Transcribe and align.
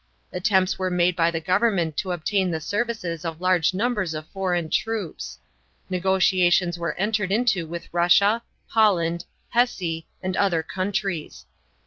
Attempts 0.33 0.79
were 0.79 0.89
made 0.89 1.15
by 1.15 1.29
the 1.29 1.39
government 1.39 1.95
to 1.97 2.11
obtain 2.11 2.49
the 2.49 2.59
services 2.59 3.23
of 3.23 3.39
large 3.39 3.71
numbers 3.71 4.15
of 4.15 4.25
foreign 4.29 4.67
troops. 4.67 5.37
Negotiations 5.91 6.75
were 6.79 6.95
entered 6.95 7.31
into 7.31 7.67
with 7.67 7.87
Russia, 7.91 8.41
Holland, 8.69 9.25
Hesse, 9.51 10.05
and 10.23 10.35
other 10.35 10.63
countries. 10.63 11.45